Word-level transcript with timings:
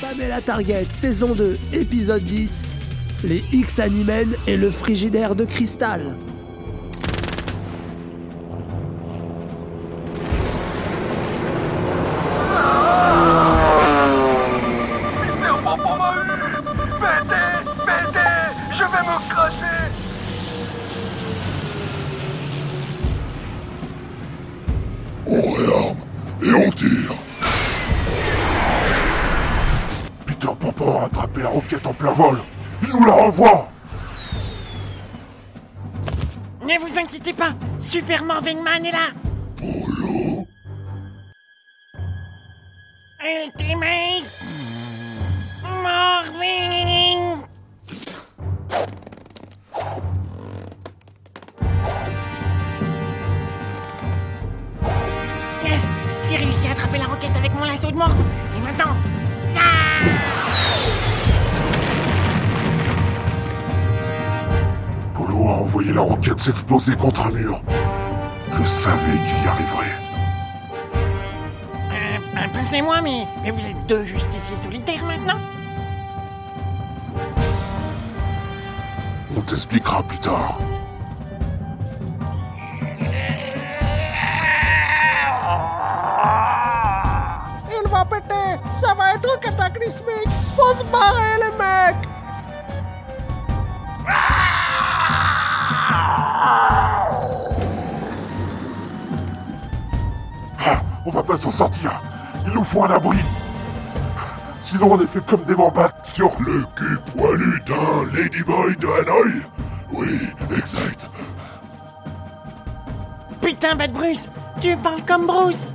Pamela 0.00 0.40
Target, 0.40 0.86
saison 0.90 1.34
2, 1.34 1.56
épisode 1.72 2.22
10. 2.22 2.74
Les 3.24 3.42
X 3.52 3.78
animen 3.78 4.34
et 4.46 4.56
le 4.56 4.70
frigidaire 4.70 5.34
de 5.34 5.44
cristal. 5.44 6.14
Je 18.72 18.84
vais 18.84 19.02
me 19.02 19.30
crasser 19.30 19.87
et 26.48 26.54
on 26.54 26.70
tire. 26.70 27.14
Peter 30.26 30.48
Papa 30.58 30.84
a 30.84 31.04
attrapé 31.04 31.42
la 31.42 31.48
roquette 31.48 31.86
en 31.86 31.94
plein 31.94 32.12
vol. 32.12 32.38
Il 32.82 32.88
nous 32.88 33.04
la 33.04 33.12
renvoie. 33.12 33.70
Ne 36.62 36.78
vous 36.80 36.98
inquiétez 36.98 37.32
pas, 37.32 37.54
Super 37.80 38.24
Marvin 38.24 38.62
Man 38.62 38.84
est 38.84 38.92
là 38.92 39.08
Polo. 39.56 40.46
Ultimate 43.20 44.32
Marvin 45.82 46.77
de 57.86 57.96
mort 57.96 58.10
Et 58.56 58.60
maintenant... 58.60 58.96
Polo 65.14 65.48
a 65.48 65.52
envoyé 65.52 65.92
la 65.92 66.00
roquette 66.00 66.40
s'exploser 66.40 66.96
contre 66.96 67.26
un 67.26 67.30
mur. 67.30 67.62
Je 68.52 68.62
savais 68.62 69.18
qu'il 69.24 69.44
y 69.44 69.48
arriverait. 69.48 69.96
Euh, 71.90 72.18
euh, 72.36 72.48
Passez-moi, 72.52 73.00
mais, 73.02 73.26
mais 73.42 73.50
vous 73.52 73.64
êtes 73.64 73.86
deux 73.86 74.04
justiciers 74.04 74.56
solitaires 74.62 75.04
maintenant 75.04 75.38
On 79.36 79.40
t'expliquera 79.40 80.02
plus 80.02 80.18
tard. 80.18 80.58
Cataclysmique 89.40 90.28
Faut 90.56 90.74
se 90.74 90.84
barrer 90.84 91.36
les 91.36 91.56
mecs 91.58 92.08
Ah, 100.60 100.82
on 101.06 101.10
va 101.10 101.22
pas 101.22 101.36
s'en 101.36 101.50
sortir. 101.50 102.02
Il 102.46 102.52
nous 102.52 102.64
faut 102.64 102.84
un 102.84 102.90
abri. 102.90 103.18
Sinon 104.60 104.92
on 104.92 105.00
est 105.00 105.06
fait 105.06 105.24
comme 105.24 105.44
des 105.44 105.54
membats 105.56 105.90
sur 106.02 106.30
le 106.40 106.64
cul 106.74 106.98
poilu 107.16 107.62
d'un 107.66 108.04
ladyboy 108.18 108.76
de 108.76 108.86
Hanoï. 108.86 109.42
Oui, 109.92 110.28
exact. 110.50 111.08
Putain, 113.40 113.76
Bad 113.76 113.92
Bruce 113.92 114.28
Tu 114.60 114.76
parles 114.76 115.02
comme 115.06 115.26
Bruce 115.26 115.72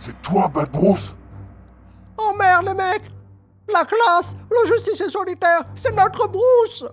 C'est 0.00 0.22
toi, 0.22 0.48
Bad 0.48 0.70
Bruce? 0.70 1.14
Oh 2.16 2.32
merde 2.38 2.68
les 2.68 2.72
mecs! 2.72 3.12
La 3.70 3.84
classe 3.84 4.34
Le 4.50 4.66
justicier 4.66 5.10
solitaire 5.10 5.60
C'est 5.74 5.94
notre 5.94 6.26
Bruce! 6.26 6.86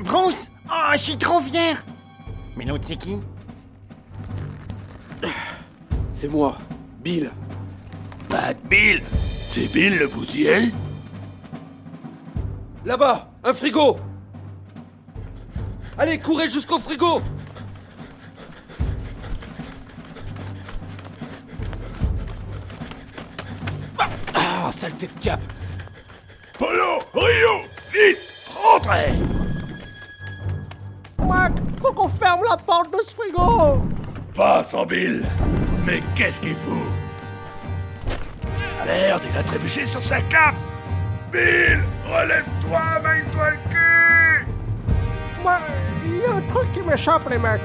Bruce? 0.00 0.50
Oh, 0.68 0.90
je 0.94 0.98
suis 0.98 1.16
trop 1.16 1.38
fier! 1.38 1.84
Mais 2.56 2.64
l'autre, 2.64 2.82
c'est 2.88 2.96
qui? 2.96 3.20
C'est 6.10 6.26
moi, 6.26 6.58
Bill. 6.98 7.30
Bad 8.28 8.56
Bill! 8.64 9.00
C'est 9.46 9.72
Bill 9.72 9.96
le 9.96 10.08
bousier 10.08 10.72
Là-bas, 12.84 13.30
un 13.44 13.54
frigo! 13.54 13.96
Allez, 15.96 16.18
courez 16.18 16.48
jusqu'au 16.48 16.80
frigo 16.80 17.20
Ah, 24.64 24.70
saleté 24.70 25.08
de 25.08 25.20
cap. 25.20 25.40
Polo 26.56 26.98
Rio 27.14 27.64
Vite 27.92 28.18
Rentrez. 28.54 29.14
Mac, 31.26 31.52
faut 31.80 31.92
qu'on 31.92 32.08
ferme 32.08 32.42
la 32.48 32.56
porte 32.56 32.92
de 32.92 32.98
ce 33.04 33.12
frigo. 33.12 33.82
Pas 34.36 34.62
sans 34.62 34.86
Bill 34.86 35.26
Mais 35.84 36.00
qu'est-ce 36.14 36.40
qu'il 36.40 36.54
fout 36.54 36.86
Merde, 38.86 39.22
il 39.32 39.36
a 39.36 39.42
trébuché 39.42 39.84
sur 39.84 40.02
sa 40.02 40.20
cape. 40.22 40.54
Bill 41.32 41.80
Relève-toi, 42.08 42.80
mène-toi 43.02 43.50
le 43.50 43.70
cul. 43.70 44.46
Moi, 45.42 45.58
il 46.04 46.18
y 46.18 46.24
a 46.24 46.34
un 46.36 46.40
truc 46.42 46.70
qui 46.72 46.82
m'échappe 46.82 47.28
les 47.28 47.38
mecs 47.38 47.62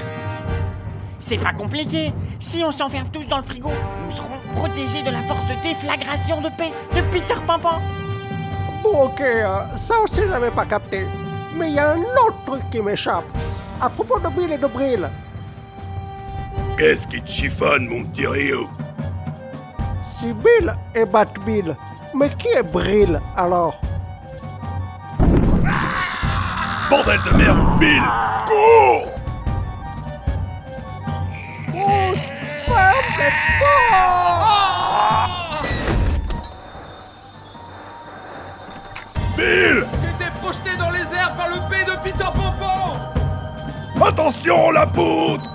C'est 1.20 1.38
pas 1.38 1.52
compliqué. 1.52 2.12
Si 2.40 2.62
on 2.64 2.72
s'enferme 2.72 3.08
tous 3.10 3.26
dans 3.26 3.38
le 3.38 3.42
frigo, 3.42 3.70
nous 4.04 4.10
serons 4.10 4.38
protégés 4.54 5.02
de 5.02 5.10
la 5.10 5.22
force 5.22 5.44
de 5.46 5.54
déflagration 5.62 6.40
de 6.40 6.48
paix 6.48 6.72
de 6.94 7.00
Peter 7.12 7.34
Pampan 7.46 7.80
Bon 8.82 9.06
ok, 9.06 9.20
euh, 9.20 9.76
ça 9.76 9.98
aussi 9.98 10.22
je 10.22 10.28
l'avais 10.28 10.50
pas 10.52 10.64
capté. 10.64 11.04
Mais 11.56 11.68
il 11.68 11.74
y 11.74 11.78
a 11.78 11.90
un 11.90 12.00
autre 12.00 12.36
truc 12.46 12.62
qui 12.70 12.80
m'échappe. 12.80 13.24
À 13.80 13.88
propos 13.88 14.18
de 14.20 14.28
Bill 14.28 14.52
et 14.52 14.58
de 14.58 14.66
Brill. 14.66 15.08
Qu'est-ce 16.76 17.08
qui 17.08 17.20
te 17.20 17.28
chiffonne, 17.28 17.88
mon 17.88 18.04
petit 18.04 18.26
Rio 18.26 18.68
Si 20.00 20.26
Bill 20.32 20.72
est 20.94 21.06
Bat 21.06 21.26
Bill, 21.44 21.76
mais 22.14 22.30
qui 22.36 22.48
est 22.48 22.62
Brill 22.62 23.20
alors? 23.36 23.80
Bordel 26.88 27.20
de 27.30 27.36
merde, 27.36 27.78
Bill! 27.80 28.02
Cours 28.46 29.17
Bill 39.36 39.86
J'étais 40.02 40.30
projeté 40.40 40.76
dans 40.78 40.90
les 40.90 41.00
airs 41.00 41.34
par 41.36 41.48
le 41.48 41.56
P 41.70 41.84
de 41.84 41.96
Peter 42.02 42.30
Pompon 42.34 44.04
Attention, 44.04 44.70
la 44.70 44.86
poutre 44.86 45.52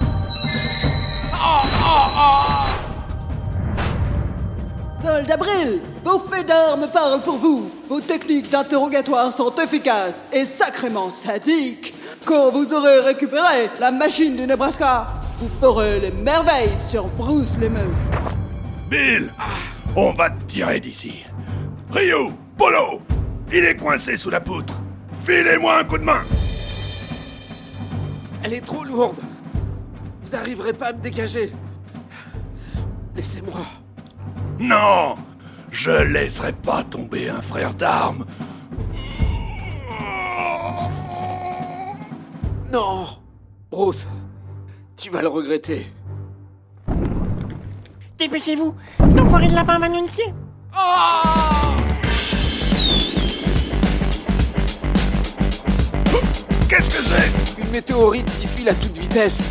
Soldat 5.02 5.36
Brill, 5.36 5.82
vos 6.04 6.18
faits 6.18 6.48
d'armes 6.48 6.88
parlent 6.94 7.22
pour 7.22 7.36
vous. 7.36 7.70
Vos 7.90 8.00
techniques 8.00 8.50
d'interrogatoire 8.50 9.34
sont 9.34 9.54
efficaces 9.56 10.26
et 10.32 10.46
sacrément 10.46 11.10
sadiques. 11.10 11.94
Quand 12.24 12.52
vous 12.52 12.74
aurez 12.74 13.02
récupéré 13.02 13.70
la 13.82 13.92
machine 13.92 14.36
du 14.36 14.48
Nebraska, 14.48 15.08
vous 15.40 15.50
ferez 15.50 16.00
les 16.00 16.12
merveilles 16.12 16.78
sur 16.78 17.08
Bruce 17.08 17.56
Lemeux. 17.60 17.92
Bill 18.90 19.34
On 19.96 20.12
va 20.14 20.30
te 20.30 20.44
tirer 20.46 20.80
d'ici. 20.80 21.26
Rio 21.92 22.32
Polo 22.58 23.02
Il 23.52 23.64
est 23.66 23.76
coincé 23.76 24.18
sous 24.18 24.30
la 24.30 24.42
poutre. 24.42 24.80
Filez-moi 25.26 25.80
un 25.80 25.84
coup 25.84 25.98
de 25.98 26.04
main. 26.04 26.22
Elle 28.44 28.54
est 28.54 28.62
trop 28.66 28.84
lourde. 28.84 29.20
Vous 30.22 30.36
arriverez 30.36 30.74
pas 30.74 30.88
à 30.88 30.94
me 30.94 31.00
dégager. 31.00 31.52
Laissez-moi. 33.16 33.62
Non 34.60 35.16
Je 35.72 35.92
laisserai 35.92 36.54
pas 36.54 36.84
tomber 36.84 37.30
un 37.30 37.42
frère 37.42 37.74
d'armes. 37.74 38.26
Non 42.72 43.06
Bruce, 43.70 44.08
tu 45.04 45.10
vas 45.10 45.22
le 45.22 45.28
regretter. 45.28 45.86
Dépêchez-vous 48.18 48.74
L'enfoiré 49.14 49.50
de 49.50 49.54
lapin 49.54 49.78
m'a 49.78 49.90
nous 49.90 50.02
niquer 50.02 50.34
Qu'est-ce 56.70 56.88
que 56.90 57.04
c'est? 57.04 57.62
Une 57.62 57.70
météorite 57.72 58.32
qui 58.40 58.48
file 58.48 58.70
à 58.70 58.74
toute 58.74 58.98
vitesse. 58.98 59.44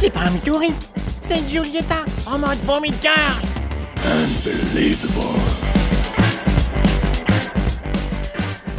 C'est 0.00 0.08
pas 0.08 0.20
un 0.20 0.30
mythorique, 0.30 0.72
c'est 1.20 1.46
Giulietta 1.46 2.06
en 2.26 2.38
mode 2.38 2.56
vomi 2.64 2.88
de. 2.88 2.96
Unbelievable. 4.02 5.18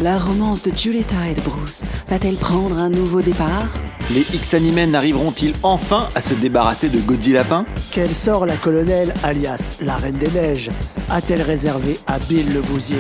La 0.01 0.17
romance 0.17 0.63
de 0.63 0.75
Giulietta 0.75 1.29
et 1.29 1.35
de 1.35 1.41
Bruce 1.41 1.83
va-t-elle 2.09 2.37
prendre 2.37 2.75
un 2.75 2.89
nouveau 2.89 3.21
départ? 3.21 3.67
Les 4.09 4.21
X-Animen 4.33 4.95
arriveront-ils 4.95 5.53
enfin 5.61 6.09
à 6.15 6.21
se 6.21 6.33
débarrasser 6.33 6.89
de 6.89 6.99
Goddy 6.99 7.33
Lapin 7.33 7.67
Quel 7.91 8.15
sort 8.15 8.47
la 8.47 8.55
colonelle, 8.55 9.13
alias 9.21 9.77
la 9.81 9.97
Reine 9.97 10.17
des 10.17 10.31
Neiges, 10.31 10.71
a-t-elle 11.11 11.43
réservé 11.43 11.99
à 12.07 12.17
Bill 12.17 12.51
le 12.51 12.61
Bousier 12.61 12.97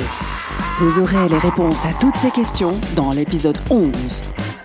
Vous 0.79 0.99
aurez 0.99 1.27
les 1.27 1.39
réponses 1.39 1.85
à 1.85 1.93
toutes 1.99 2.17
ces 2.17 2.29
questions 2.29 2.79
dans 2.95 3.13
l'épisode 3.13 3.57
11 3.71 3.89